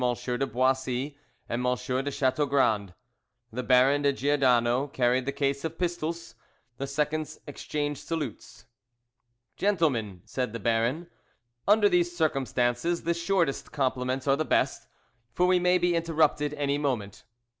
[0.03, 1.15] de Boissy
[1.47, 1.75] and M.
[1.75, 2.95] de Chateaugrand.
[3.53, 6.33] The Baron de Giordano carried the case of pistols.
[6.77, 8.65] The seconds exchanged salutes.
[9.57, 11.07] "Gentlemen," said the Baron,
[11.67, 14.87] "under these circumstances the shortest compliments are the best,
[15.33, 17.23] for we may be interrupted any moment.